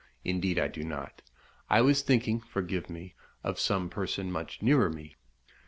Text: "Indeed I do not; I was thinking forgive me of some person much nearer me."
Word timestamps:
"Indeed 0.23 0.57
I 0.57 0.67
do 0.67 0.83
not; 0.83 1.21
I 1.69 1.81
was 1.81 2.01
thinking 2.01 2.39
forgive 2.39 2.89
me 2.89 3.13
of 3.43 3.59
some 3.59 3.87
person 3.87 4.31
much 4.31 4.59
nearer 4.63 4.89
me." 4.89 5.15